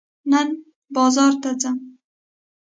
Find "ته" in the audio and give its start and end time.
1.41-1.49